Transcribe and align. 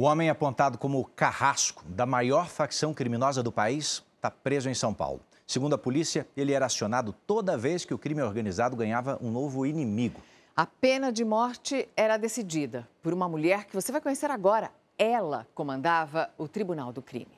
O 0.00 0.04
homem 0.04 0.30
apontado 0.30 0.78
como 0.78 1.04
carrasco 1.14 1.84
da 1.84 2.06
maior 2.06 2.48
facção 2.48 2.94
criminosa 2.94 3.42
do 3.42 3.52
país 3.52 4.02
está 4.16 4.30
preso 4.30 4.70
em 4.70 4.74
São 4.74 4.94
Paulo. 4.94 5.20
Segundo 5.46 5.74
a 5.74 5.78
polícia, 5.78 6.26
ele 6.34 6.54
era 6.54 6.64
acionado 6.64 7.12
toda 7.26 7.58
vez 7.58 7.84
que 7.84 7.92
o 7.92 7.98
crime 7.98 8.22
organizado 8.22 8.74
ganhava 8.74 9.18
um 9.20 9.30
novo 9.30 9.66
inimigo. 9.66 10.22
A 10.56 10.64
pena 10.64 11.12
de 11.12 11.22
morte 11.22 11.86
era 11.94 12.16
decidida 12.16 12.88
por 13.02 13.12
uma 13.12 13.28
mulher 13.28 13.66
que 13.66 13.74
você 13.74 13.92
vai 13.92 14.00
conhecer 14.00 14.30
agora. 14.30 14.72
Ela 14.96 15.46
comandava 15.54 16.30
o 16.38 16.48
Tribunal 16.48 16.94
do 16.94 17.02
Crime. 17.02 17.36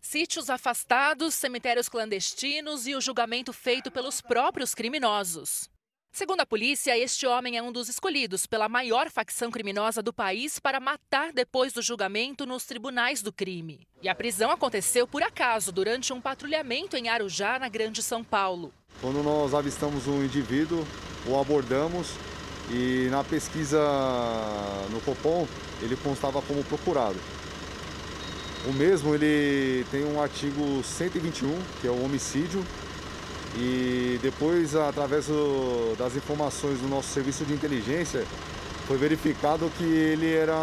Sítios 0.00 0.50
afastados, 0.50 1.32
cemitérios 1.36 1.88
clandestinos 1.88 2.88
e 2.88 2.96
o 2.96 3.00
julgamento 3.00 3.52
feito 3.52 3.88
pelos 3.88 4.20
próprios 4.20 4.74
criminosos. 4.74 5.70
Segundo 6.12 6.40
a 6.40 6.46
polícia, 6.46 6.98
este 6.98 7.24
homem 7.24 7.56
é 7.56 7.62
um 7.62 7.70
dos 7.70 7.88
escolhidos 7.88 8.44
pela 8.44 8.68
maior 8.68 9.08
facção 9.08 9.48
criminosa 9.48 10.02
do 10.02 10.12
país 10.12 10.58
para 10.58 10.80
matar 10.80 11.32
depois 11.32 11.72
do 11.72 11.80
julgamento 11.80 12.44
nos 12.44 12.64
tribunais 12.64 13.22
do 13.22 13.32
crime. 13.32 13.86
E 14.02 14.08
a 14.08 14.14
prisão 14.14 14.50
aconteceu 14.50 15.06
por 15.06 15.22
acaso 15.22 15.70
durante 15.70 16.12
um 16.12 16.20
patrulhamento 16.20 16.96
em 16.96 17.08
Arujá, 17.08 17.60
na 17.60 17.68
Grande 17.68 18.02
São 18.02 18.24
Paulo. 18.24 18.72
Quando 19.00 19.22
nós 19.22 19.54
avistamos 19.54 20.08
um 20.08 20.24
indivíduo, 20.24 20.84
o 21.26 21.38
abordamos 21.38 22.08
e 22.70 23.08
na 23.08 23.22
pesquisa 23.22 23.80
no 24.90 25.00
Copom 25.02 25.46
ele 25.80 25.96
constava 25.96 26.42
como 26.42 26.64
procurado. 26.64 27.18
O 28.68 28.72
mesmo 28.72 29.14
ele 29.14 29.86
tem 29.92 30.04
um 30.04 30.20
artigo 30.20 30.82
121, 30.82 31.56
que 31.80 31.86
é 31.86 31.90
o 31.90 32.04
homicídio, 32.04 32.62
e 33.56 34.18
depois, 34.22 34.76
através 34.76 35.26
do, 35.26 35.94
das 35.96 36.14
informações 36.14 36.78
do 36.78 36.88
nosso 36.88 37.08
serviço 37.08 37.44
de 37.44 37.52
inteligência, 37.52 38.24
foi 38.86 38.96
verificado 38.96 39.70
que 39.76 39.84
ele 39.84 40.32
era 40.32 40.56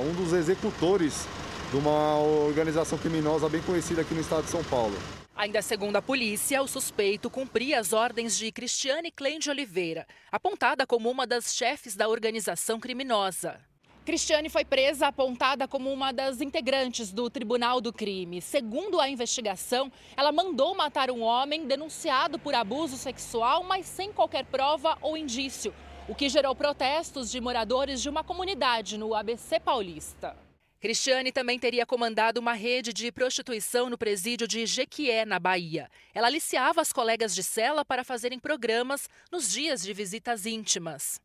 um 0.00 0.12
dos 0.14 0.32
executores 0.32 1.26
de 1.70 1.76
uma 1.76 2.18
organização 2.18 2.98
criminosa 2.98 3.48
bem 3.48 3.60
conhecida 3.62 4.02
aqui 4.02 4.14
no 4.14 4.20
estado 4.20 4.44
de 4.44 4.50
São 4.50 4.62
Paulo. 4.64 4.94
Ainda 5.36 5.60
segundo 5.60 5.96
a 5.96 6.02
polícia, 6.02 6.62
o 6.62 6.68
suspeito 6.68 7.28
cumpria 7.28 7.80
as 7.80 7.92
ordens 7.92 8.38
de 8.38 8.52
Cristiane 8.52 9.10
Klein 9.10 9.40
de 9.40 9.50
Oliveira, 9.50 10.06
apontada 10.30 10.86
como 10.86 11.10
uma 11.10 11.26
das 11.26 11.54
chefes 11.54 11.96
da 11.96 12.08
organização 12.08 12.78
criminosa. 12.78 13.58
Cristiane 14.04 14.50
foi 14.50 14.66
presa 14.66 15.06
apontada 15.06 15.66
como 15.66 15.90
uma 15.90 16.12
das 16.12 16.42
integrantes 16.42 17.10
do 17.10 17.30
Tribunal 17.30 17.80
do 17.80 17.90
Crime. 17.90 18.42
Segundo 18.42 19.00
a 19.00 19.08
investigação, 19.08 19.90
ela 20.14 20.30
mandou 20.30 20.74
matar 20.74 21.10
um 21.10 21.22
homem 21.22 21.66
denunciado 21.66 22.38
por 22.38 22.54
abuso 22.54 22.98
sexual, 22.98 23.64
mas 23.64 23.86
sem 23.86 24.12
qualquer 24.12 24.44
prova 24.44 24.98
ou 25.00 25.16
indício, 25.16 25.74
o 26.06 26.14
que 26.14 26.28
gerou 26.28 26.54
protestos 26.54 27.30
de 27.30 27.40
moradores 27.40 28.02
de 28.02 28.10
uma 28.10 28.22
comunidade 28.22 28.98
no 28.98 29.14
ABC 29.14 29.58
Paulista. 29.58 30.36
Cristiane 30.78 31.32
também 31.32 31.58
teria 31.58 31.86
comandado 31.86 32.38
uma 32.38 32.52
rede 32.52 32.92
de 32.92 33.10
prostituição 33.10 33.88
no 33.88 33.96
presídio 33.96 34.46
de 34.46 34.66
Jequié, 34.66 35.24
na 35.24 35.38
Bahia. 35.38 35.88
Ela 36.12 36.26
aliciava 36.26 36.82
as 36.82 36.92
colegas 36.92 37.34
de 37.34 37.42
cela 37.42 37.86
para 37.86 38.04
fazerem 38.04 38.38
programas 38.38 39.08
nos 39.32 39.50
dias 39.50 39.82
de 39.82 39.94
visitas 39.94 40.44
íntimas. 40.44 41.22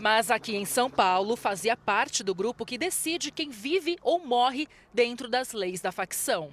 Mas 0.00 0.30
aqui 0.30 0.56
em 0.56 0.64
São 0.64 0.88
Paulo, 0.88 1.36
fazia 1.36 1.76
parte 1.76 2.24
do 2.24 2.34
grupo 2.34 2.64
que 2.64 2.78
decide 2.78 3.30
quem 3.30 3.50
vive 3.50 3.98
ou 4.00 4.24
morre 4.24 4.66
dentro 4.94 5.28
das 5.28 5.52
leis 5.52 5.82
da 5.82 5.92
facção. 5.92 6.50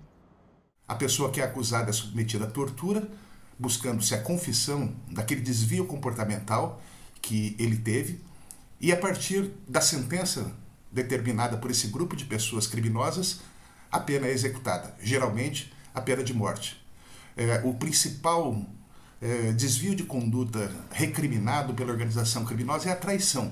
A 0.86 0.94
pessoa 0.94 1.32
que 1.32 1.40
é 1.40 1.46
acusada 1.46 1.90
é 1.90 1.94
submetida 1.94 2.44
à 2.44 2.50
tortura, 2.50 3.10
buscando-se 3.58 4.14
a 4.14 4.22
confissão 4.22 4.94
daquele 5.10 5.40
desvio 5.40 5.86
comportamental 5.86 6.82
que 7.22 7.56
ele 7.58 7.78
teve, 7.78 8.22
e 8.82 8.92
a 8.92 8.98
partir 8.98 9.54
da 9.66 9.80
sentença 9.80 10.54
determinada 10.92 11.56
por 11.56 11.72
esse 11.72 11.88
grupo 11.88 12.18
de 12.18 12.26
pessoas 12.26 12.68
criminosas, 12.68 13.40
a 13.90 14.00
pena 14.00 14.28
é 14.28 14.32
executada, 14.32 14.94
geralmente 15.02 15.74
a 15.96 16.02
pena 16.02 16.22
de 16.22 16.34
morte. 16.34 16.86
É, 17.38 17.62
o 17.64 17.74
principal 17.74 18.62
é, 19.22 19.52
desvio 19.52 19.96
de 19.96 20.04
conduta 20.04 20.72
recriminado 20.92 21.74
pela 21.74 21.92
organização 21.92 22.46
criminosa 22.46 22.90
é 22.90 22.92
a 22.92 22.96
traição. 22.96 23.52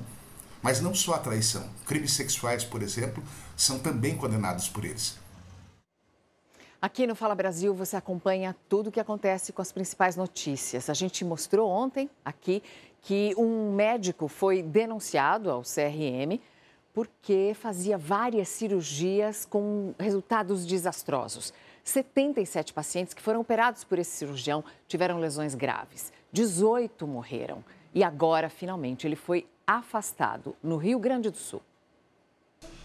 Mas 0.62 0.81
não 0.81 0.96
só 0.96 1.14
a 1.14 1.20
traição. 1.20 1.68
Crimes 1.86 2.14
sexuais, 2.14 2.64
por 2.64 2.81
exemplo, 2.81 3.24
são 3.56 3.78
também 3.78 4.16
condenados 4.16 4.68
por 4.68 4.84
eles. 4.84 5.18
Aqui 6.81 7.08
no 7.08 7.16
Fala 7.16 7.34
Brasil 7.34 7.74
você 7.74 7.96
acompanha 7.96 8.56
tudo 8.70 8.88
o 8.88 8.92
que 8.92 9.00
acontece 9.00 9.52
com 9.52 9.62
as 9.62 9.72
principais 9.72 10.16
notícias. 10.16 10.90
A 10.90 10.94
gente 10.94 11.25
mostrou 11.25 11.70
ontem 11.70 12.09
aqui 12.24 12.62
que 13.02 13.34
um 13.38 13.74
médico 13.74 14.28
foi 14.28 14.62
denunciado 14.62 15.50
ao 15.50 15.62
CRM 15.62 16.40
porque 16.94 17.56
fazia 17.59 17.98
várias 17.98 18.48
cirurgias 18.50 19.46
com 19.46 19.94
resultados 20.00 20.66
desastrosos. 20.66 21.54
77 21.85 22.73
pacientes 22.73 23.13
que 23.13 23.22
foram 23.22 23.40
operados 23.40 23.84
por 23.84 24.00
esse 24.00 24.09
cirurgião 24.09 24.63
tiveram 24.88 25.19
lesões 25.19 25.53
graves. 25.53 26.12
18 26.34 27.06
morreram. 27.06 27.63
E 27.94 28.03
agora, 28.03 28.50
finalmente, 28.50 29.06
ele 29.06 29.16
foi 29.16 29.47
afastado 29.66 30.56
no 30.63 30.78
Rio 30.78 31.00
Grande 31.00 31.29
do 31.29 31.38
Sul. 31.38 31.62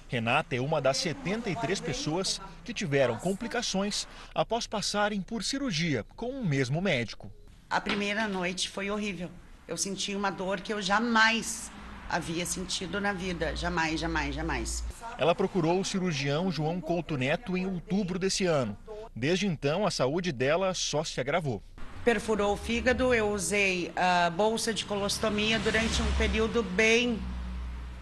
Renata 0.06 0.54
é 0.54 0.60
uma 0.60 0.82
das 0.82 0.98
73 0.98 1.80
pessoas 1.80 2.40
que 2.62 2.74
tiveram 2.74 3.16
complicações 3.16 4.06
após 4.34 4.66
passarem 4.66 5.22
por 5.22 5.42
cirurgia 5.42 6.04
com 6.14 6.30
o 6.30 6.44
mesmo 6.44 6.80
médico. 6.82 7.30
A 7.70 7.80
primeira 7.80 8.28
noite 8.28 8.68
foi 8.68 8.90
horrível. 8.90 9.30
Eu 9.66 9.76
senti 9.76 10.14
uma 10.14 10.30
dor 10.30 10.60
que 10.60 10.72
eu 10.74 10.82
jamais 10.82 11.70
havia 12.08 12.44
sentido 12.44 13.00
na 13.00 13.12
vida. 13.12 13.54
Jamais, 13.54 14.00
jamais, 14.00 14.34
jamais. 14.34 14.84
Ela 15.16 15.34
procurou 15.34 15.80
o 15.80 15.84
cirurgião 15.84 16.50
João 16.50 16.80
Couto 16.80 17.16
Neto 17.16 17.56
em 17.56 17.66
outubro 17.66 18.18
desse 18.18 18.46
ano. 18.46 18.76
Desde 19.14 19.46
então, 19.46 19.86
a 19.86 19.90
saúde 19.90 20.32
dela 20.32 20.74
só 20.74 21.04
se 21.04 21.20
agravou. 21.20 21.62
Perfurou 22.04 22.54
o 22.54 22.56
fígado, 22.56 23.12
eu 23.12 23.30
usei 23.30 23.92
a 23.94 24.30
bolsa 24.30 24.72
de 24.72 24.84
colostomia 24.84 25.58
durante 25.58 26.00
um 26.00 26.12
período 26.12 26.62
bem 26.62 27.20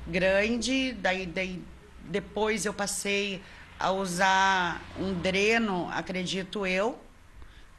grande, 0.06 0.92
daí, 0.92 1.26
daí 1.26 1.62
depois 2.04 2.64
eu 2.64 2.72
passei 2.72 3.42
a 3.78 3.90
usar 3.90 4.82
um 4.98 5.12
dreno, 5.14 5.88
acredito 5.90 6.66
eu. 6.66 6.98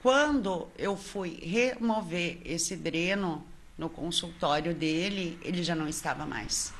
Quando 0.01 0.67
eu 0.77 0.95
fui 0.95 1.39
remover 1.41 2.39
esse 2.45 2.75
dreno 2.75 3.45
no 3.77 3.89
consultório 3.89 4.73
dele, 4.73 5.37
ele 5.41 5.63
já 5.63 5.75
não 5.75 5.87
estava 5.87 6.25
mais. 6.25 6.73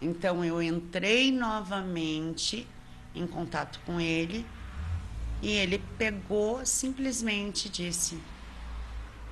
Então 0.00 0.44
eu 0.44 0.62
entrei 0.62 1.30
novamente 1.30 2.66
em 3.14 3.26
contato 3.26 3.80
com 3.86 4.00
ele 4.00 4.44
e 5.44 5.50
ele 5.50 5.78
pegou, 5.98 6.64
simplesmente 6.64 7.68
disse: 7.68 8.18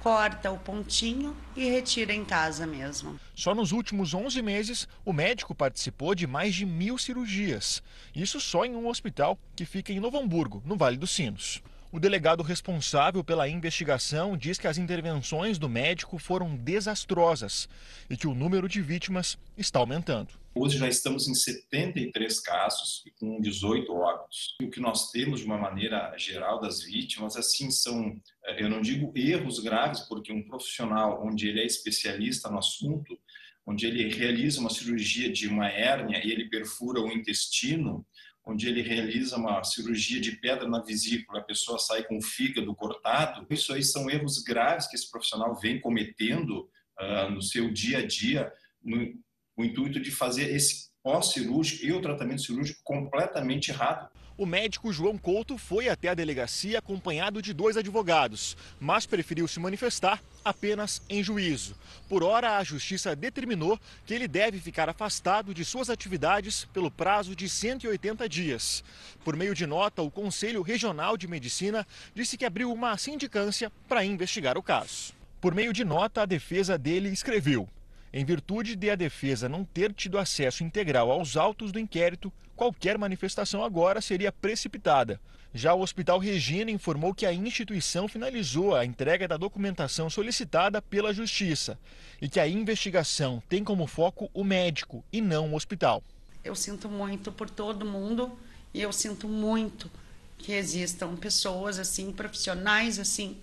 corta 0.00 0.50
o 0.50 0.58
pontinho 0.58 1.34
e 1.56 1.70
retira 1.70 2.12
em 2.12 2.24
casa 2.24 2.66
mesmo. 2.66 3.18
Só 3.34 3.54
nos 3.54 3.72
últimos 3.72 4.12
11 4.12 4.42
meses, 4.42 4.88
o 5.04 5.12
médico 5.12 5.54
participou 5.54 6.14
de 6.14 6.26
mais 6.26 6.54
de 6.54 6.66
mil 6.66 6.98
cirurgias. 6.98 7.82
Isso 8.14 8.40
só 8.40 8.64
em 8.64 8.76
um 8.76 8.88
hospital 8.88 9.38
que 9.56 9.64
fica 9.64 9.92
em 9.92 10.00
Novo 10.00 10.18
Hamburgo, 10.18 10.62
no 10.66 10.76
Vale 10.76 10.96
dos 10.96 11.12
Sinos. 11.12 11.62
O 11.94 12.00
delegado 12.00 12.42
responsável 12.42 13.22
pela 13.22 13.46
investigação 13.46 14.34
diz 14.34 14.56
que 14.56 14.66
as 14.66 14.78
intervenções 14.78 15.58
do 15.58 15.68
médico 15.68 16.16
foram 16.16 16.56
desastrosas 16.56 17.68
e 18.08 18.16
que 18.16 18.26
o 18.26 18.34
número 18.34 18.66
de 18.66 18.80
vítimas 18.80 19.36
está 19.58 19.78
aumentando. 19.78 20.30
Hoje 20.54 20.78
já 20.78 20.88
estamos 20.88 21.28
em 21.28 21.34
73 21.34 22.40
casos 22.40 23.02
e 23.06 23.10
com 23.10 23.38
18 23.42 23.92
óbitos. 23.92 24.56
O 24.62 24.70
que 24.70 24.80
nós 24.80 25.10
temos 25.10 25.40
de 25.40 25.46
uma 25.46 25.58
maneira 25.58 26.16
geral 26.16 26.58
das 26.58 26.82
vítimas, 26.82 27.36
assim, 27.36 27.70
são, 27.70 28.18
eh, 28.46 28.64
eu 28.64 28.70
não 28.70 28.80
digo 28.80 29.12
erros 29.14 29.58
graves, 29.58 30.00
porque 30.08 30.32
um 30.32 30.48
profissional 30.48 31.22
onde 31.22 31.46
ele 31.46 31.60
é 31.60 31.66
especialista 31.66 32.48
no 32.48 32.58
assunto, 32.58 33.18
onde 33.66 33.86
ele 33.86 34.08
realiza 34.08 34.60
uma 34.60 34.70
cirurgia 34.70 35.30
de 35.30 35.46
uma 35.46 35.68
hérnia 35.68 36.26
e 36.26 36.32
ele 36.32 36.48
perfura 36.48 37.02
o 37.02 37.12
intestino, 37.12 38.06
onde 38.44 38.68
ele 38.68 38.82
realiza 38.82 39.36
uma 39.36 39.62
cirurgia 39.62 40.20
de 40.20 40.32
pedra 40.32 40.68
na 40.68 40.80
vesícula, 40.80 41.40
a 41.40 41.44
pessoa 41.44 41.78
sai 41.78 42.02
com 42.02 42.18
o 42.18 42.22
fígado 42.22 42.74
cortado. 42.74 43.46
Isso 43.48 43.72
aí 43.72 43.82
são 43.82 44.10
erros 44.10 44.42
graves 44.42 44.88
que 44.88 44.96
esse 44.96 45.10
profissional 45.10 45.54
vem 45.54 45.80
cometendo 45.80 46.68
uh, 47.00 47.30
no 47.30 47.40
seu 47.40 47.70
dia 47.70 47.98
a 47.98 48.06
dia, 48.06 48.52
no, 48.82 49.14
o 49.56 49.64
intuito 49.64 50.00
de 50.00 50.10
fazer 50.10 50.52
esse 50.54 50.90
pós-cirúrgico 51.02 51.84
e 51.84 51.92
o 51.92 52.00
tratamento 52.00 52.42
cirúrgico 52.42 52.80
completamente 52.82 53.70
errado. 53.70 54.10
O 54.36 54.46
médico 54.46 54.92
João 54.92 55.18
Couto 55.18 55.58
foi 55.58 55.90
até 55.90 56.08
a 56.08 56.14
delegacia 56.14 56.78
acompanhado 56.78 57.42
de 57.42 57.52
dois 57.52 57.76
advogados, 57.76 58.56
mas 58.80 59.04
preferiu 59.04 59.46
se 59.46 59.60
manifestar 59.60 60.22
apenas 60.42 61.02
em 61.08 61.22
juízo. 61.22 61.76
Por 62.08 62.22
hora, 62.22 62.56
a 62.56 62.64
justiça 62.64 63.14
determinou 63.14 63.78
que 64.06 64.14
ele 64.14 64.26
deve 64.26 64.58
ficar 64.58 64.88
afastado 64.88 65.52
de 65.52 65.64
suas 65.64 65.90
atividades 65.90 66.64
pelo 66.72 66.90
prazo 66.90 67.36
de 67.36 67.48
180 67.48 68.26
dias. 68.28 68.82
Por 69.22 69.36
meio 69.36 69.54
de 69.54 69.66
nota, 69.66 70.00
o 70.00 70.10
Conselho 70.10 70.62
Regional 70.62 71.16
de 71.16 71.28
Medicina 71.28 71.86
disse 72.14 72.38
que 72.38 72.46
abriu 72.46 72.72
uma 72.72 72.96
sindicância 72.96 73.70
para 73.86 74.04
investigar 74.04 74.56
o 74.56 74.62
caso. 74.62 75.12
Por 75.42 75.54
meio 75.54 75.72
de 75.72 75.84
nota, 75.84 76.22
a 76.22 76.26
defesa 76.26 76.78
dele 76.78 77.10
escreveu: 77.10 77.68
Em 78.14 78.26
virtude 78.26 78.76
de 78.76 78.90
a 78.90 78.94
defesa 78.94 79.48
não 79.48 79.64
ter 79.64 79.90
tido 79.94 80.18
acesso 80.18 80.62
integral 80.62 81.10
aos 81.10 81.34
autos 81.34 81.72
do 81.72 81.78
inquérito, 81.78 82.30
qualquer 82.54 82.98
manifestação 82.98 83.64
agora 83.64 84.02
seria 84.02 84.30
precipitada. 84.30 85.18
Já 85.54 85.72
o 85.72 85.80
Hospital 85.80 86.18
Regina 86.18 86.70
informou 86.70 87.14
que 87.14 87.24
a 87.24 87.32
instituição 87.32 88.06
finalizou 88.06 88.74
a 88.74 88.84
entrega 88.84 89.26
da 89.26 89.38
documentação 89.38 90.10
solicitada 90.10 90.82
pela 90.82 91.12
Justiça 91.12 91.78
e 92.20 92.28
que 92.28 92.38
a 92.38 92.46
investigação 92.46 93.42
tem 93.48 93.64
como 93.64 93.86
foco 93.86 94.30
o 94.34 94.44
médico 94.44 95.02
e 95.10 95.22
não 95.22 95.50
o 95.50 95.56
hospital. 95.56 96.02
Eu 96.44 96.54
sinto 96.54 96.90
muito 96.90 97.32
por 97.32 97.48
todo 97.48 97.86
mundo 97.86 98.38
e 98.74 98.82
eu 98.82 98.92
sinto 98.92 99.26
muito 99.26 99.90
que 100.36 100.52
existam 100.52 101.16
pessoas 101.16 101.78
assim, 101.78 102.12
profissionais 102.12 102.98
assim, 102.98 103.38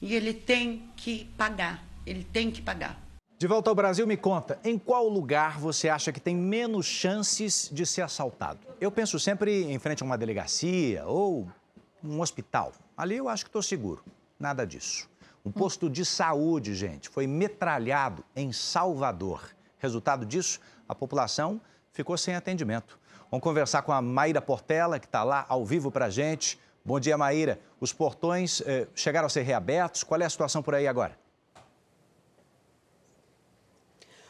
e 0.00 0.14
ele 0.14 0.32
tem 0.32 0.82
que 0.96 1.26
pagar, 1.36 1.84
ele 2.06 2.24
tem 2.24 2.50
que 2.50 2.62
pagar. 2.62 3.05
De 3.38 3.46
volta 3.46 3.68
ao 3.68 3.74
Brasil, 3.74 4.06
me 4.06 4.16
conta, 4.16 4.58
em 4.64 4.78
qual 4.78 5.06
lugar 5.06 5.58
você 5.58 5.90
acha 5.90 6.10
que 6.10 6.18
tem 6.18 6.34
menos 6.34 6.86
chances 6.86 7.68
de 7.70 7.84
ser 7.84 8.00
assaltado? 8.00 8.60
Eu 8.80 8.90
penso 8.90 9.20
sempre 9.20 9.64
em 9.70 9.78
frente 9.78 10.02
a 10.02 10.06
uma 10.06 10.16
delegacia 10.16 11.04
ou 11.04 11.46
um 12.02 12.22
hospital. 12.22 12.72
Ali 12.96 13.18
eu 13.18 13.28
acho 13.28 13.44
que 13.44 13.50
estou 13.50 13.60
seguro. 13.60 14.02
Nada 14.40 14.66
disso. 14.66 15.06
Um 15.44 15.52
posto 15.52 15.90
de 15.90 16.02
saúde, 16.02 16.74
gente, 16.74 17.10
foi 17.10 17.26
metralhado 17.26 18.24
em 18.34 18.52
Salvador. 18.52 19.54
Resultado 19.78 20.24
disso, 20.24 20.58
a 20.88 20.94
população 20.94 21.60
ficou 21.92 22.16
sem 22.16 22.34
atendimento. 22.34 22.98
Vamos 23.30 23.44
conversar 23.44 23.82
com 23.82 23.92
a 23.92 24.00
Maíra 24.00 24.40
Portela, 24.40 24.98
que 24.98 25.04
está 25.04 25.22
lá 25.22 25.44
ao 25.46 25.62
vivo 25.62 25.90
para 25.90 26.06
a 26.06 26.10
gente. 26.10 26.58
Bom 26.82 26.98
dia, 26.98 27.18
Maíra. 27.18 27.60
Os 27.78 27.92
portões 27.92 28.62
eh, 28.64 28.88
chegaram 28.94 29.26
a 29.26 29.28
ser 29.28 29.42
reabertos. 29.42 30.02
Qual 30.02 30.18
é 30.18 30.24
a 30.24 30.30
situação 30.30 30.62
por 30.62 30.74
aí 30.74 30.88
agora? 30.88 31.25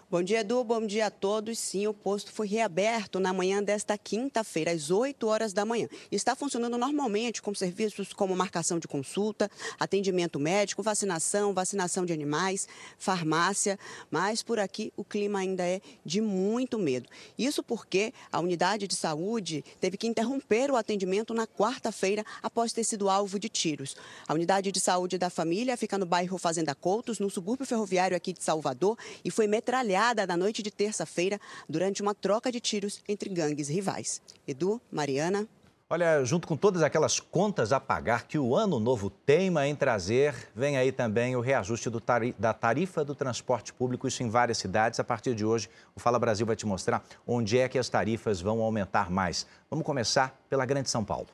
Bom 0.08 0.22
dia, 0.22 0.42
Edu. 0.42 0.62
Bom 0.62 0.86
dia 0.86 1.06
a 1.06 1.10
todos. 1.10 1.58
Sim, 1.58 1.88
o 1.88 1.92
posto 1.92 2.30
foi 2.30 2.46
reaberto 2.46 3.18
na 3.18 3.32
manhã 3.32 3.60
desta 3.60 3.98
quinta-feira, 3.98 4.70
às 4.70 4.88
8 4.88 5.26
horas 5.26 5.52
da 5.52 5.64
manhã. 5.64 5.88
Está 6.12 6.36
funcionando 6.36 6.78
normalmente 6.78 7.42
com 7.42 7.52
serviços 7.52 8.12
como 8.12 8.36
marcação 8.36 8.78
de 8.78 8.86
consulta, 8.86 9.50
atendimento 9.80 10.38
médico, 10.38 10.80
vacinação, 10.80 11.52
vacinação 11.52 12.06
de 12.06 12.12
animais, 12.12 12.68
farmácia. 12.96 13.76
Mas 14.08 14.44
por 14.44 14.60
aqui 14.60 14.92
o 14.96 15.02
clima 15.02 15.40
ainda 15.40 15.64
é 15.64 15.80
de 16.04 16.20
muito 16.20 16.78
medo. 16.78 17.08
Isso 17.36 17.60
porque 17.60 18.14
a 18.30 18.38
unidade 18.38 18.86
de 18.86 18.94
saúde 18.94 19.64
teve 19.80 19.96
que 19.96 20.06
interromper 20.06 20.70
o 20.70 20.76
atendimento 20.76 21.34
na 21.34 21.48
quarta-feira 21.48 22.24
após 22.40 22.72
ter 22.72 22.84
sido 22.84 23.10
alvo 23.10 23.40
de 23.40 23.48
tiros. 23.48 23.96
A 24.28 24.34
unidade 24.34 24.70
de 24.70 24.78
saúde 24.78 25.18
da 25.18 25.30
família 25.30 25.76
fica 25.76 25.98
no 25.98 26.06
bairro 26.06 26.38
Fazenda 26.38 26.76
Coutos, 26.76 27.18
no 27.18 27.28
subúrbio 27.28 27.66
ferroviário 27.66 28.16
aqui 28.16 28.32
de 28.32 28.44
Salvador, 28.44 28.96
e 29.24 29.32
foi 29.32 29.48
metralhada 29.48 29.95
na 30.28 30.36
noite 30.36 30.62
de 30.62 30.70
terça-feira 30.70 31.40
durante 31.68 32.02
uma 32.02 32.14
troca 32.14 32.52
de 32.52 32.60
tiros 32.60 33.00
entre 33.08 33.30
gangues 33.30 33.68
rivais. 33.68 34.20
Edu, 34.46 34.80
Mariana. 34.92 35.48
Olha, 35.88 36.24
junto 36.24 36.48
com 36.48 36.56
todas 36.56 36.82
aquelas 36.82 37.20
contas 37.20 37.72
a 37.72 37.78
pagar 37.78 38.26
que 38.26 38.38
o 38.38 38.56
ano 38.56 38.80
novo 38.80 39.08
teima 39.08 39.68
em 39.68 39.74
trazer, 39.74 40.34
vem 40.54 40.76
aí 40.76 40.90
também 40.90 41.36
o 41.36 41.40
reajuste 41.40 41.88
tari 42.00 42.34
da 42.38 42.52
tarifa 42.52 43.04
do 43.04 43.14
transporte 43.14 43.72
público, 43.72 44.06
isso 44.08 44.22
em 44.22 44.28
várias 44.28 44.58
cidades. 44.58 44.98
A 44.98 45.04
partir 45.04 45.34
de 45.34 45.44
hoje, 45.44 45.70
o 45.94 46.00
Fala 46.00 46.18
Brasil 46.18 46.44
vai 46.44 46.56
te 46.56 46.66
mostrar 46.66 47.04
onde 47.26 47.56
é 47.56 47.68
que 47.68 47.78
as 47.78 47.88
tarifas 47.88 48.40
vão 48.40 48.60
aumentar 48.60 49.10
mais. 49.10 49.46
Vamos 49.70 49.86
começar 49.86 50.36
pela 50.50 50.66
Grande 50.66 50.90
São 50.90 51.04
Paulo. 51.04 51.28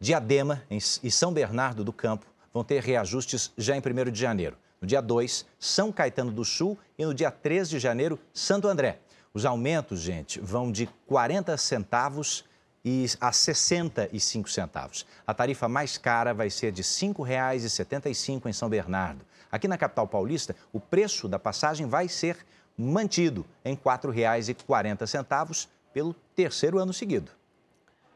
Diadema 0.00 0.62
e 0.68 1.10
São 1.10 1.32
Bernardo 1.32 1.84
do 1.84 1.92
Campo 1.92 2.26
vão 2.52 2.64
ter 2.64 2.82
reajustes 2.82 3.52
já 3.56 3.76
em 3.76 3.80
1 3.80 4.10
de 4.10 4.20
janeiro. 4.20 4.56
No 4.82 4.88
dia 4.88 5.00
2, 5.00 5.46
São 5.60 5.92
Caetano 5.92 6.32
do 6.32 6.44
Sul 6.44 6.76
e 6.98 7.06
no 7.06 7.14
dia 7.14 7.30
3 7.30 7.70
de 7.70 7.78
janeiro, 7.78 8.18
Santo 8.34 8.66
André. 8.66 8.98
Os 9.32 9.46
aumentos, 9.46 10.00
gente, 10.00 10.40
vão 10.40 10.72
de 10.72 10.88
40 11.06 11.56
centavos 11.56 12.44
e 12.84 13.06
a 13.20 13.30
65 13.30 14.50
centavos. 14.50 15.06
A 15.24 15.32
tarifa 15.32 15.68
mais 15.68 15.96
cara 15.96 16.34
vai 16.34 16.50
ser 16.50 16.72
de 16.72 16.82
R$ 16.82 16.88
5,75 16.88 18.46
em 18.46 18.52
São 18.52 18.68
Bernardo. 18.68 19.24
Aqui 19.52 19.68
na 19.68 19.78
capital 19.78 20.08
paulista, 20.08 20.56
o 20.72 20.80
preço 20.80 21.28
da 21.28 21.38
passagem 21.38 21.86
vai 21.86 22.08
ser 22.08 22.44
mantido 22.76 23.46
em 23.64 23.74
R$ 23.74 23.80
4,40 23.84 25.68
pelo 25.92 26.12
terceiro 26.34 26.80
ano 26.80 26.92
seguido. 26.92 27.30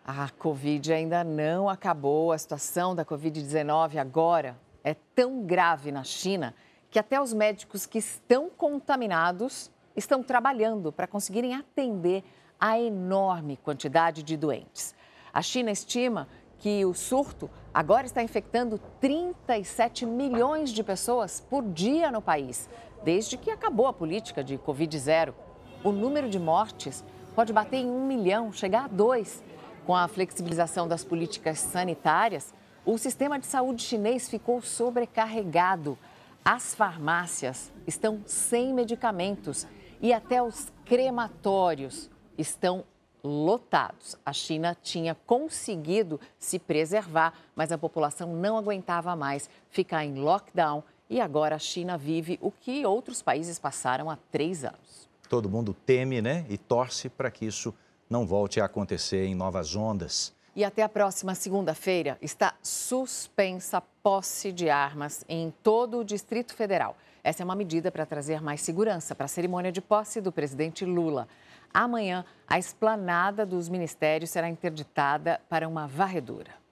A 0.04 0.30
Covid 0.30 0.92
ainda 0.92 1.22
não 1.22 1.68
acabou. 1.68 2.32
A 2.32 2.38
situação 2.38 2.92
da 2.92 3.04
Covid-19 3.04 3.98
agora 3.98 4.56
é 4.86 4.94
tão 5.16 5.42
grave 5.42 5.90
na 5.90 6.04
China 6.04 6.54
que 6.88 6.98
até 7.00 7.20
os 7.20 7.34
médicos 7.34 7.86
que 7.86 7.98
estão 7.98 8.48
contaminados 8.48 9.68
estão 9.96 10.22
trabalhando 10.22 10.92
para 10.92 11.08
conseguirem 11.08 11.56
atender 11.56 12.22
a 12.58 12.78
enorme 12.78 13.56
quantidade 13.56 14.22
de 14.22 14.36
doentes. 14.36 14.94
A 15.34 15.42
China 15.42 15.72
estima 15.72 16.28
que 16.58 16.84
o 16.84 16.94
surto 16.94 17.50
agora 17.74 18.06
está 18.06 18.22
infectando 18.22 18.80
37 19.00 20.06
milhões 20.06 20.70
de 20.70 20.84
pessoas 20.84 21.40
por 21.40 21.64
dia 21.64 22.12
no 22.12 22.22
país, 22.22 22.70
desde 23.02 23.36
que 23.36 23.50
acabou 23.50 23.88
a 23.88 23.92
política 23.92 24.44
de 24.44 24.56
Covid-0. 24.56 25.34
O 25.82 25.90
número 25.90 26.28
de 26.28 26.38
mortes 26.38 27.04
pode 27.34 27.52
bater 27.52 27.78
em 27.78 27.90
um 27.90 28.06
milhão, 28.06 28.52
chegar 28.52 28.84
a 28.84 28.88
dois. 28.88 29.42
Com 29.84 29.96
a 29.96 30.06
flexibilização 30.06 30.86
das 30.86 31.02
políticas 31.02 31.58
sanitárias, 31.58 32.54
o 32.86 32.96
sistema 32.96 33.36
de 33.36 33.46
saúde 33.46 33.82
chinês 33.82 34.28
ficou 34.28 34.62
sobrecarregado. 34.62 35.98
As 36.44 36.72
farmácias 36.72 37.72
estão 37.84 38.22
sem 38.24 38.72
medicamentos 38.72 39.66
e 40.00 40.12
até 40.12 40.40
os 40.40 40.68
crematórios 40.84 42.08
estão 42.38 42.84
lotados. 43.24 44.16
A 44.24 44.32
China 44.32 44.76
tinha 44.80 45.16
conseguido 45.26 46.20
se 46.38 46.60
preservar, 46.60 47.34
mas 47.56 47.72
a 47.72 47.78
população 47.78 48.36
não 48.36 48.56
aguentava 48.56 49.16
mais 49.16 49.50
ficar 49.68 50.04
em 50.04 50.14
lockdown 50.14 50.84
e 51.10 51.20
agora 51.20 51.56
a 51.56 51.58
China 51.58 51.98
vive 51.98 52.38
o 52.40 52.52
que 52.52 52.86
outros 52.86 53.20
países 53.20 53.58
passaram 53.58 54.08
há 54.08 54.16
três 54.30 54.64
anos. 54.64 55.08
Todo 55.28 55.50
mundo 55.50 55.74
teme, 55.74 56.22
né? 56.22 56.46
E 56.48 56.56
torce 56.56 57.08
para 57.08 57.32
que 57.32 57.46
isso 57.46 57.74
não 58.08 58.24
volte 58.24 58.60
a 58.60 58.66
acontecer 58.66 59.24
em 59.26 59.34
novas 59.34 59.74
ondas. 59.74 60.35
E 60.56 60.64
até 60.64 60.82
a 60.82 60.88
próxima 60.88 61.34
segunda-feira 61.34 62.16
está 62.22 62.54
suspensa 62.62 63.76
a 63.76 63.80
posse 63.82 64.50
de 64.50 64.70
armas 64.70 65.22
em 65.28 65.52
todo 65.62 65.98
o 65.98 66.04
Distrito 66.04 66.54
Federal. 66.54 66.96
Essa 67.22 67.42
é 67.42 67.44
uma 67.44 67.54
medida 67.54 67.92
para 67.92 68.06
trazer 68.06 68.40
mais 68.40 68.62
segurança 68.62 69.14
para 69.14 69.26
a 69.26 69.28
cerimônia 69.28 69.70
de 69.70 69.82
posse 69.82 70.18
do 70.18 70.32
presidente 70.32 70.82
Lula. 70.86 71.28
Amanhã, 71.74 72.24
a 72.48 72.58
esplanada 72.58 73.44
dos 73.44 73.68
ministérios 73.68 74.30
será 74.30 74.48
interditada 74.48 75.42
para 75.46 75.68
uma 75.68 75.86
varredura. 75.86 76.65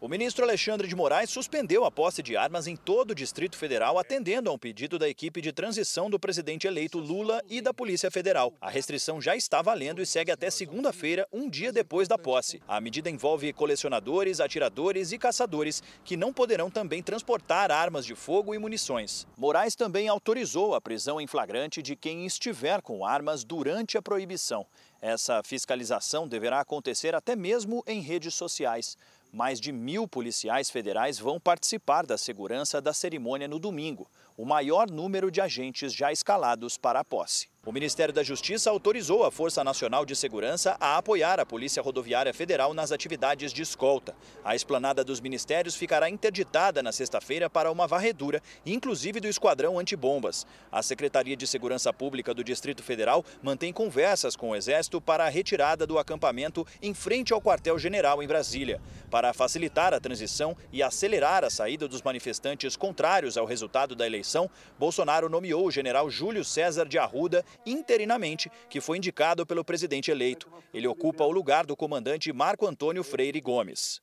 O 0.00 0.06
ministro 0.06 0.44
Alexandre 0.44 0.86
de 0.86 0.94
Moraes 0.94 1.28
suspendeu 1.28 1.84
a 1.84 1.90
posse 1.90 2.22
de 2.22 2.36
armas 2.36 2.68
em 2.68 2.76
todo 2.76 3.10
o 3.10 3.14
Distrito 3.16 3.56
Federal, 3.56 3.98
atendendo 3.98 4.48
a 4.48 4.52
um 4.52 4.58
pedido 4.58 4.96
da 4.96 5.08
equipe 5.08 5.40
de 5.40 5.52
transição 5.52 6.08
do 6.08 6.20
presidente 6.20 6.68
eleito 6.68 7.00
Lula 7.00 7.42
e 7.48 7.60
da 7.60 7.74
Polícia 7.74 8.08
Federal. 8.08 8.54
A 8.60 8.70
restrição 8.70 9.20
já 9.20 9.34
está 9.34 9.60
valendo 9.60 10.00
e 10.00 10.06
segue 10.06 10.30
até 10.30 10.50
segunda-feira, 10.50 11.26
um 11.32 11.50
dia 11.50 11.72
depois 11.72 12.06
da 12.06 12.16
posse. 12.16 12.62
A 12.68 12.80
medida 12.80 13.10
envolve 13.10 13.52
colecionadores, 13.52 14.38
atiradores 14.38 15.10
e 15.10 15.18
caçadores, 15.18 15.82
que 16.04 16.16
não 16.16 16.32
poderão 16.32 16.70
também 16.70 17.02
transportar 17.02 17.72
armas 17.72 18.06
de 18.06 18.14
fogo 18.14 18.54
e 18.54 18.58
munições. 18.58 19.26
Moraes 19.36 19.74
também 19.74 20.06
autorizou 20.06 20.76
a 20.76 20.80
prisão 20.80 21.20
em 21.20 21.26
flagrante 21.26 21.82
de 21.82 21.96
quem 21.96 22.24
estiver 22.24 22.80
com 22.82 23.04
armas 23.04 23.42
durante 23.42 23.98
a 23.98 24.02
proibição. 24.02 24.64
Essa 25.00 25.42
fiscalização 25.44 26.26
deverá 26.26 26.60
acontecer 26.60 27.14
até 27.14 27.36
mesmo 27.36 27.84
em 27.86 28.00
redes 28.00 28.34
sociais. 28.34 28.96
Mais 29.30 29.60
de 29.60 29.70
mil 29.70 30.08
policiais 30.08 30.70
federais 30.70 31.18
vão 31.18 31.38
participar 31.38 32.06
da 32.06 32.16
segurança 32.16 32.80
da 32.80 32.92
cerimônia 32.92 33.46
no 33.46 33.58
domingo, 33.58 34.10
o 34.36 34.44
maior 34.44 34.90
número 34.90 35.30
de 35.30 35.40
agentes 35.40 35.92
já 35.92 36.10
escalados 36.10 36.78
para 36.78 37.00
a 37.00 37.04
posse. 37.04 37.48
O 37.68 37.72
Ministério 37.72 38.14
da 38.14 38.22
Justiça 38.22 38.70
autorizou 38.70 39.24
a 39.24 39.30
Força 39.30 39.62
Nacional 39.62 40.06
de 40.06 40.16
Segurança 40.16 40.74
a 40.80 40.96
apoiar 40.96 41.38
a 41.38 41.44
Polícia 41.44 41.82
Rodoviária 41.82 42.32
Federal 42.32 42.72
nas 42.72 42.92
atividades 42.92 43.52
de 43.52 43.60
escolta. 43.60 44.16
A 44.42 44.56
esplanada 44.56 45.04
dos 45.04 45.20
ministérios 45.20 45.76
ficará 45.76 46.08
interditada 46.08 46.82
na 46.82 46.92
sexta-feira 46.92 47.50
para 47.50 47.70
uma 47.70 47.86
varredura, 47.86 48.42
inclusive 48.64 49.20
do 49.20 49.28
Esquadrão 49.28 49.78
Antibombas. 49.78 50.46
A 50.72 50.82
Secretaria 50.82 51.36
de 51.36 51.46
Segurança 51.46 51.92
Pública 51.92 52.32
do 52.32 52.42
Distrito 52.42 52.82
Federal 52.82 53.22
mantém 53.42 53.70
conversas 53.70 54.34
com 54.34 54.48
o 54.48 54.56
Exército 54.56 54.98
para 54.98 55.26
a 55.26 55.28
retirada 55.28 55.86
do 55.86 55.98
acampamento 55.98 56.66
em 56.80 56.94
frente 56.94 57.34
ao 57.34 57.42
quartel-general 57.42 58.22
em 58.22 58.26
Brasília. 58.26 58.80
Para 59.10 59.34
facilitar 59.34 59.92
a 59.92 60.00
transição 60.00 60.56
e 60.72 60.82
acelerar 60.82 61.44
a 61.44 61.50
saída 61.50 61.86
dos 61.86 62.00
manifestantes 62.00 62.78
contrários 62.78 63.36
ao 63.36 63.44
resultado 63.44 63.94
da 63.94 64.06
eleição, 64.06 64.48
Bolsonaro 64.78 65.28
nomeou 65.28 65.66
o 65.66 65.70
general 65.70 66.08
Júlio 66.08 66.46
César 66.46 66.86
de 66.86 66.96
Arruda 66.96 67.44
interinamente, 67.64 68.50
que 68.68 68.80
foi 68.80 68.98
indicado 68.98 69.46
pelo 69.46 69.64
presidente 69.64 70.10
eleito. 70.10 70.50
Ele 70.72 70.86
ocupa 70.86 71.24
o 71.24 71.30
lugar 71.30 71.66
do 71.66 71.76
comandante 71.76 72.32
Marco 72.32 72.66
Antônio 72.66 73.04
Freire 73.04 73.40
Gomes. 73.40 74.00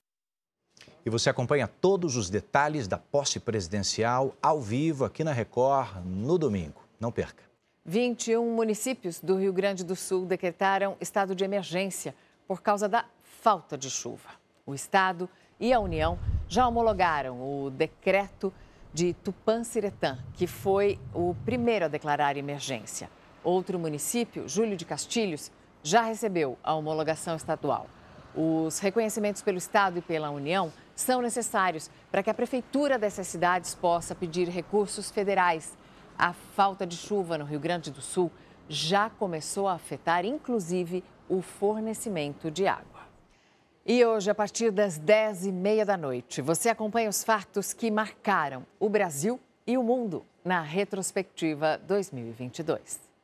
E 1.06 1.10
você 1.10 1.30
acompanha 1.30 1.68
todos 1.68 2.16
os 2.16 2.30
detalhes 2.30 2.88
da 2.88 2.98
posse 2.98 3.40
presidencial 3.40 4.36
ao 4.42 4.62
vivo 4.62 5.06
aqui 5.06 5.24
na 5.24 5.32
Record 5.32 6.04
no 6.06 6.38
domingo. 6.38 6.82
Não 7.00 7.12
perca. 7.12 7.44
21 7.86 8.56
municípios 8.56 9.20
do 9.20 9.36
Rio 9.36 9.54
Grande 9.54 9.84
do 9.84 9.96
Sul 9.96 10.26
decretaram 10.26 10.98
estado 11.00 11.36
de 11.36 11.44
emergência 11.44 12.16
por 12.48 12.62
causa 12.62 12.90
da 12.90 13.06
falta 13.22 13.78
de 13.78 13.90
chuva. 13.90 14.30
O 14.66 14.74
estado 14.74 15.30
e 15.60 15.72
a 15.72 15.80
União 15.80 16.18
já 16.48 16.68
homologaram 16.68 17.40
o 17.40 17.70
decreto 17.70 18.52
de 18.92 19.14
Tupã-Siretã, 19.14 20.18
que 20.34 20.48
foi 20.48 21.00
o 21.14 21.36
primeiro 21.46 21.86
a 21.86 21.88
declarar 21.88 22.38
emergência. 22.38 23.10
Outro 23.46 23.78
município, 23.78 24.50
Júlio 24.50 24.76
de 24.76 24.84
Castilhos, 24.86 25.52
já 25.84 26.02
recebeu 26.02 26.58
a 26.64 26.74
homologação 26.74 27.36
estadual. 27.36 27.86
Os 28.36 28.80
reconhecimentos 28.80 29.44
pelo 29.44 29.60
Estado 29.60 30.00
e 30.00 30.02
pela 30.02 30.32
União 30.32 30.74
são 30.96 31.22
necessários 31.22 31.92
para 32.12 32.24
que 32.24 32.30
a 32.32 32.34
Prefeitura 32.34 32.98
dessas 32.98 33.28
cidades 33.28 33.76
possa 33.76 34.16
pedir 34.16 34.50
recursos 34.50 35.12
federais. 35.12 35.78
A 36.18 36.34
falta 36.34 36.88
de 36.88 36.98
chuva 36.98 37.38
no 37.38 37.46
Rio 37.46 37.60
Grande 37.60 37.92
do 37.92 38.02
Sul 38.02 38.32
já 38.68 39.12
começou 39.12 39.68
a 39.68 39.74
afetar, 39.74 40.26
inclusive, 40.26 41.04
o 41.30 41.44
fornecimento 41.44 42.50
de 42.50 42.66
água. 42.66 43.06
E 43.86 44.04
hoje, 44.04 44.32
a 44.32 44.34
partir 44.34 44.72
das 44.72 45.00
10h30 45.00 45.86
da 45.86 45.96
noite, 45.96 46.42
você 46.42 46.68
acompanha 46.70 47.12
os 47.12 47.24
fatos 47.24 47.74
que 47.74 47.92
marcaram 47.92 48.66
o 48.80 48.90
Brasil 48.90 49.40
e 49.68 49.78
o 49.78 49.84
mundo 49.84 50.26
na 50.44 50.62
retrospectiva 50.62 51.80
2022. 51.86 53.15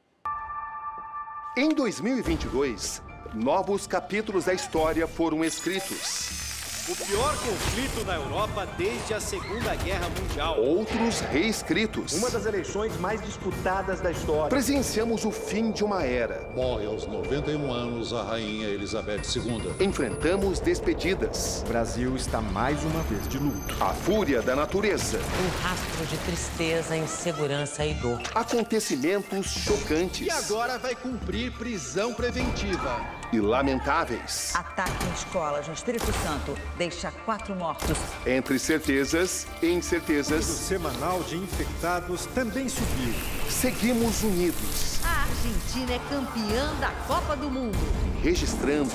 Em 1.57 1.67
2022, 1.75 3.01
novos 3.33 3.85
capítulos 3.85 4.45
da 4.45 4.53
história 4.53 5.05
foram 5.05 5.43
escritos. 5.43 6.50
O 6.89 6.95
pior 6.95 7.37
conflito 7.37 8.03
na 8.07 8.15
Europa 8.15 8.65
desde 8.75 9.13
a 9.13 9.19
Segunda 9.19 9.75
Guerra 9.75 10.09
Mundial. 10.19 10.59
Outros 10.59 11.19
reescritos. 11.19 12.13
Uma 12.13 12.31
das 12.31 12.47
eleições 12.47 12.97
mais 12.99 13.21
disputadas 13.21 14.01
da 14.01 14.09
história. 14.09 14.49
Presenciamos 14.49 15.23
o 15.23 15.29
fim 15.29 15.71
de 15.71 15.83
uma 15.83 16.03
era. 16.03 16.49
Morre 16.55 16.87
aos 16.87 17.05
91 17.05 17.71
anos 17.71 18.11
a 18.13 18.23
rainha 18.23 18.67
Elizabeth 18.67 19.21
II. 19.35 19.85
Enfrentamos 19.85 20.59
despedidas. 20.59 21.61
O 21.63 21.69
Brasil 21.69 22.15
está 22.15 22.41
mais 22.41 22.83
uma 22.83 23.03
vez 23.03 23.27
de 23.27 23.37
luto. 23.37 23.75
A 23.79 23.93
fúria 23.93 24.41
da 24.41 24.55
natureza. 24.55 25.19
Um 25.19 25.61
rastro 25.61 26.05
de 26.07 26.17
tristeza, 26.25 26.97
insegurança 26.97 27.85
e 27.85 27.93
dor. 27.93 28.19
Acontecimentos 28.33 29.45
chocantes. 29.45 30.25
E 30.25 30.31
agora 30.31 30.79
vai 30.79 30.95
cumprir 30.95 31.51
prisão 31.51 32.11
preventiva 32.11 33.20
e 33.31 33.39
lamentáveis. 33.39 34.53
Ataque 34.55 35.05
em 35.05 35.13
escolas 35.13 35.67
no 35.67 35.73
Espírito 35.73 36.11
Santo 36.23 36.57
deixa 36.77 37.11
quatro 37.25 37.55
mortos. 37.55 37.97
Entre 38.25 38.59
certezas 38.59 39.47
e 39.61 39.67
incertezas. 39.67 40.47
O 40.47 40.53
semanal 40.53 41.23
de 41.23 41.37
infectados 41.37 42.25
também 42.27 42.67
subiu. 42.67 43.13
Seguimos 43.49 44.23
unidos. 44.23 44.99
A 45.03 45.23
Argentina 45.23 45.93
é 45.93 45.99
campeã 46.09 46.73
da 46.79 46.91
Copa 47.07 47.35
do 47.35 47.49
Mundo. 47.49 47.77
Registrando 48.21 48.91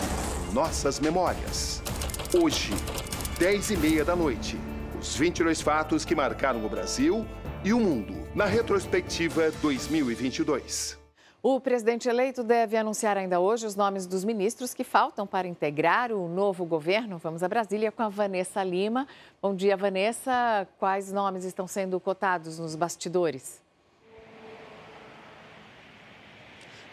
nossas 0.52 1.00
memórias. 1.00 1.82
Hoje, 2.34 2.72
10 3.38 3.70
e 3.70 3.76
meia 3.76 4.04
da 4.04 4.16
noite, 4.16 4.58
os 5.00 5.16
22 5.16 5.60
fatos 5.60 6.04
que 6.04 6.14
marcaram 6.14 6.64
o 6.64 6.68
Brasil 6.68 7.26
e 7.64 7.72
o 7.72 7.80
mundo 7.80 8.28
na 8.34 8.46
retrospectiva 8.46 9.50
2022. 9.62 11.05
O 11.42 11.60
presidente 11.60 12.08
eleito 12.08 12.42
deve 12.42 12.76
anunciar 12.76 13.16
ainda 13.16 13.38
hoje 13.38 13.66
os 13.66 13.76
nomes 13.76 14.06
dos 14.06 14.24
ministros 14.24 14.74
que 14.74 14.82
faltam 14.82 15.26
para 15.26 15.46
integrar 15.46 16.10
o 16.10 16.28
novo 16.28 16.64
governo. 16.64 17.18
Vamos 17.18 17.42
a 17.42 17.48
Brasília 17.48 17.92
com 17.92 18.02
a 18.02 18.08
Vanessa 18.08 18.64
Lima. 18.64 19.06
Bom 19.40 19.54
dia, 19.54 19.76
Vanessa. 19.76 20.66
Quais 20.78 21.12
nomes 21.12 21.44
estão 21.44 21.66
sendo 21.66 22.00
cotados 22.00 22.58
nos 22.58 22.74
bastidores? 22.74 23.65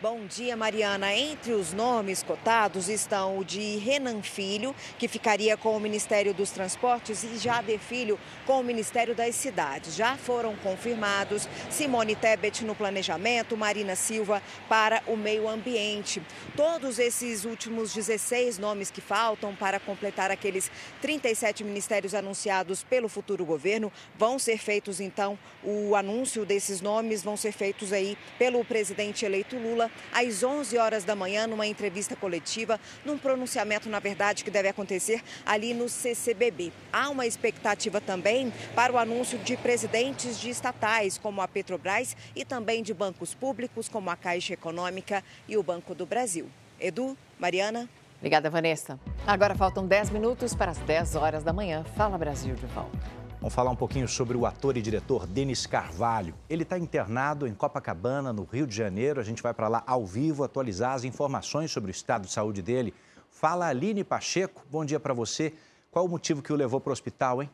Bom 0.03 0.25
dia, 0.25 0.57
Mariana. 0.57 1.15
Entre 1.15 1.53
os 1.53 1.71
nomes 1.71 2.21
cotados 2.21 2.89
estão 2.89 3.37
o 3.37 3.45
de 3.45 3.77
Renan 3.77 4.21
Filho, 4.21 4.75
que 4.99 5.07
ficaria 5.07 5.55
com 5.55 5.77
o 5.77 5.79
Ministério 5.79 6.33
dos 6.33 6.51
Transportes, 6.51 7.23
e 7.23 7.37
Jader 7.37 7.79
Filho 7.79 8.19
com 8.45 8.59
o 8.59 8.63
Ministério 8.65 9.15
das 9.15 9.33
Cidades. 9.33 9.95
Já 9.95 10.17
foram 10.17 10.57
confirmados 10.57 11.47
Simone 11.69 12.17
Tebet 12.17 12.65
no 12.65 12.75
planejamento, 12.75 13.55
Marina 13.55 13.95
Silva 13.95 14.43
para 14.67 15.01
o 15.07 15.15
meio 15.15 15.47
ambiente. 15.47 16.21
Todos 16.53 16.99
esses 16.99 17.45
últimos 17.45 17.93
16 17.93 18.59
nomes 18.59 18.91
que 18.91 18.99
faltam 18.99 19.55
para 19.55 19.79
completar 19.79 20.29
aqueles 20.29 20.69
37 21.01 21.63
ministérios 21.63 22.13
anunciados 22.13 22.83
pelo 22.83 23.07
futuro 23.07 23.45
governo 23.45 23.89
vão 24.17 24.37
ser 24.37 24.57
feitos, 24.57 24.99
então, 24.99 25.39
o 25.63 25.95
anúncio 25.95 26.45
desses 26.45 26.81
nomes 26.81 27.23
vão 27.23 27.37
ser 27.37 27.53
feitos 27.53 27.93
aí 27.93 28.17
pelo 28.37 28.65
presidente 28.65 29.23
eleito 29.23 29.57
Lula 29.57 29.92
às 30.11 30.43
11 30.43 30.77
horas 30.77 31.03
da 31.03 31.15
manhã, 31.15 31.47
numa 31.47 31.67
entrevista 31.67 32.15
coletiva, 32.15 32.79
num 33.05 33.17
pronunciamento, 33.17 33.89
na 33.89 33.99
verdade, 33.99 34.43
que 34.43 34.51
deve 34.51 34.67
acontecer 34.67 35.23
ali 35.45 35.73
no 35.73 35.89
CCBB. 35.89 36.71
Há 36.91 37.09
uma 37.09 37.25
expectativa 37.25 37.99
também 37.99 38.51
para 38.75 38.93
o 38.93 38.97
anúncio 38.97 39.37
de 39.39 39.57
presidentes 39.57 40.39
de 40.39 40.49
estatais, 40.49 41.17
como 41.17 41.41
a 41.41 41.47
Petrobras, 41.47 42.15
e 42.35 42.45
também 42.45 42.83
de 42.83 42.93
bancos 42.93 43.33
públicos, 43.33 43.89
como 43.89 44.09
a 44.09 44.15
Caixa 44.15 44.53
Econômica 44.53 45.23
e 45.47 45.57
o 45.57 45.63
Banco 45.63 45.95
do 45.95 46.05
Brasil. 46.05 46.49
Edu, 46.79 47.17
Mariana. 47.39 47.89
Obrigada, 48.17 48.49
Vanessa. 48.49 48.99
Agora 49.27 49.53
faltam 49.55 49.85
10 49.85 50.09
minutos 50.09 50.55
para 50.55 50.71
as 50.71 50.77
10 50.79 51.15
horas 51.15 51.43
da 51.43 51.51
manhã. 51.51 51.83
Fala 51.95 52.17
Brasil 52.17 52.55
de 52.55 52.65
volta. 52.67 53.22
Vamos 53.43 53.55
falar 53.55 53.71
um 53.71 53.75
pouquinho 53.75 54.07
sobre 54.07 54.37
o 54.37 54.45
ator 54.45 54.77
e 54.77 54.81
diretor 54.81 55.27
Denis 55.27 55.65
Carvalho. 55.65 56.33
Ele 56.49 56.63
está 56.63 56.79
internado 56.79 57.45
em 57.45 57.53
Copacabana, 57.53 58.31
no 58.31 58.45
Rio 58.45 58.65
de 58.65 58.73
Janeiro. 58.73 59.19
A 59.19 59.23
gente 59.23 59.43
vai 59.43 59.53
para 59.53 59.67
lá 59.67 59.83
ao 59.85 60.05
vivo 60.05 60.45
atualizar 60.45 60.93
as 60.93 61.03
informações 61.03 61.69
sobre 61.69 61.89
o 61.89 61.91
estado 61.91 62.25
de 62.25 62.31
saúde 62.31 62.61
dele. 62.61 62.93
Fala 63.29 63.67
Aline 63.67 64.01
Pacheco, 64.01 64.65
bom 64.71 64.85
dia 64.85 64.97
para 64.97 65.13
você. 65.13 65.51
Qual 65.91 66.05
o 66.05 66.07
motivo 66.07 66.41
que 66.41 66.53
o 66.53 66.55
levou 66.55 66.79
para 66.79 66.91
o 66.91 66.93
hospital, 66.93 67.43
hein? 67.43 67.49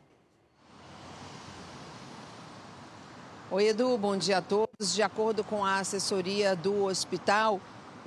Oi, 3.50 3.66
Edu, 3.66 3.98
bom 3.98 4.16
dia 4.16 4.38
a 4.38 4.42
todos. 4.42 4.94
De 4.94 5.02
acordo 5.02 5.42
com 5.42 5.64
a 5.64 5.80
assessoria 5.80 6.54
do 6.54 6.84
hospital, 6.84 7.60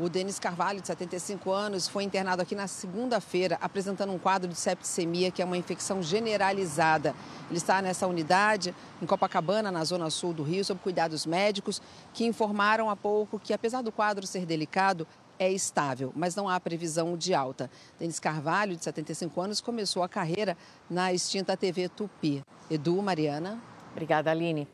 o 0.03 0.09
Denis 0.09 0.37
Carvalho, 0.37 0.81
de 0.81 0.87
75 0.87 1.49
anos, 1.49 1.87
foi 1.87 2.03
internado 2.03 2.41
aqui 2.41 2.53
na 2.53 2.67
segunda-feira, 2.67 3.57
apresentando 3.61 4.11
um 4.11 4.19
quadro 4.19 4.49
de 4.49 4.55
septicemia, 4.55 5.31
que 5.31 5.41
é 5.41 5.45
uma 5.45 5.55
infecção 5.55 6.03
generalizada. 6.03 7.15
Ele 7.49 7.57
está 7.57 7.81
nessa 7.81 8.05
unidade, 8.05 8.75
em 9.01 9.05
Copacabana, 9.05 9.71
na 9.71 9.83
zona 9.85 10.09
sul 10.09 10.33
do 10.33 10.43
Rio, 10.43 10.65
sob 10.65 10.81
cuidados 10.81 11.25
médicos, 11.25 11.81
que 12.13 12.25
informaram 12.25 12.89
há 12.89 12.97
pouco 12.97 13.39
que, 13.39 13.53
apesar 13.53 13.81
do 13.81 13.93
quadro 13.93 14.27
ser 14.27 14.45
delicado, 14.45 15.07
é 15.39 15.49
estável, 15.49 16.11
mas 16.15 16.35
não 16.35 16.49
há 16.49 16.59
previsão 16.59 17.15
de 17.15 17.33
alta. 17.33 17.71
Denis 17.97 18.19
Carvalho, 18.19 18.75
de 18.75 18.83
75 18.83 19.39
anos, 19.39 19.61
começou 19.61 20.03
a 20.03 20.09
carreira 20.09 20.57
na 20.89 21.13
extinta 21.13 21.55
TV 21.55 21.87
Tupi. 21.87 22.43
Edu, 22.69 23.01
Mariana. 23.01 23.57
Obrigada, 23.93 24.29
Aline. 24.29 24.67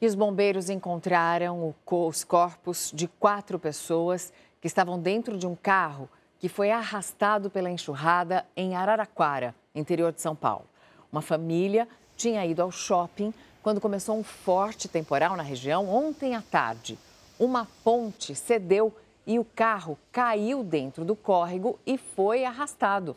E 0.00 0.06
os 0.06 0.14
bombeiros 0.14 0.70
encontraram 0.70 1.74
os 1.84 2.24
corpos 2.24 2.90
de 2.94 3.06
quatro 3.06 3.58
pessoas 3.58 4.32
que 4.60 4.66
estavam 4.66 4.98
dentro 4.98 5.38
de 5.38 5.46
um 5.46 5.56
carro 5.56 6.08
que 6.38 6.48
foi 6.48 6.70
arrastado 6.70 7.50
pela 7.50 7.70
enxurrada 7.70 8.46
em 8.56 8.74
Araraquara, 8.74 9.54
interior 9.74 10.12
de 10.12 10.20
São 10.20 10.34
Paulo. 10.34 10.64
Uma 11.12 11.22
família 11.22 11.88
tinha 12.16 12.44
ido 12.46 12.62
ao 12.62 12.70
shopping 12.70 13.32
quando 13.62 13.80
começou 13.80 14.18
um 14.18 14.24
forte 14.24 14.88
temporal 14.88 15.36
na 15.36 15.42
região 15.42 15.88
ontem 15.88 16.34
à 16.34 16.42
tarde. 16.42 16.98
Uma 17.38 17.66
ponte 17.84 18.34
cedeu 18.34 18.94
e 19.26 19.38
o 19.38 19.44
carro 19.44 19.98
caiu 20.10 20.64
dentro 20.64 21.04
do 21.04 21.14
córrego 21.14 21.78
e 21.86 21.98
foi 21.98 22.44
arrastado. 22.44 23.16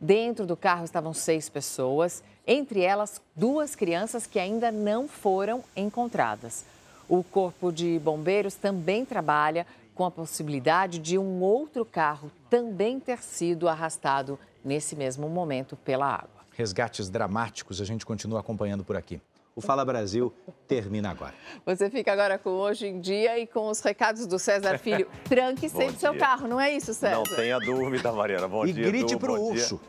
Dentro 0.00 0.44
do 0.44 0.56
carro 0.56 0.84
estavam 0.84 1.14
seis 1.14 1.48
pessoas, 1.48 2.22
entre 2.46 2.82
elas 2.82 3.22
duas 3.34 3.74
crianças 3.74 4.26
que 4.26 4.38
ainda 4.38 4.70
não 4.70 5.08
foram 5.08 5.64
encontradas. 5.76 6.64
O 7.08 7.22
Corpo 7.22 7.70
de 7.70 7.98
Bombeiros 7.98 8.54
também 8.54 9.04
trabalha 9.04 9.66
com 9.94 10.04
a 10.04 10.10
possibilidade 10.10 10.98
de 10.98 11.18
um 11.18 11.40
outro 11.40 11.84
carro 11.84 12.30
também 12.50 12.98
ter 12.98 13.22
sido 13.22 13.68
arrastado 13.68 14.38
nesse 14.64 14.96
mesmo 14.96 15.28
momento 15.28 15.76
pela 15.76 16.06
água. 16.06 16.44
Resgates 16.56 17.08
dramáticos 17.10 17.80
a 17.80 17.84
gente 17.84 18.04
continua 18.04 18.40
acompanhando 18.40 18.84
por 18.84 18.96
aqui. 18.96 19.20
O 19.56 19.60
Fala 19.60 19.84
Brasil 19.84 20.34
termina 20.66 21.10
agora. 21.10 21.34
Você 21.64 21.88
fica 21.88 22.12
agora 22.12 22.36
com 22.38 22.50
Hoje 22.50 22.88
em 22.88 23.00
Dia 23.00 23.38
e 23.38 23.46
com 23.46 23.68
os 23.68 23.80
recados 23.80 24.26
do 24.26 24.36
César 24.36 24.78
Filho. 24.78 25.06
Tranque 25.28 25.68
sempre 25.68 25.96
seu 25.96 26.16
carro, 26.16 26.48
não 26.48 26.60
é 26.60 26.72
isso, 26.72 26.92
César? 26.92 27.16
Não 27.16 27.22
tenha 27.22 27.60
dúvida, 27.60 28.10
Mariana. 28.12 28.48
Bom 28.48 28.66
e 28.66 28.72
dia. 28.72 28.84
E 28.84 28.90
grite 28.90 29.16
para 29.16 29.30
o 29.30 29.50
urso. 29.50 29.80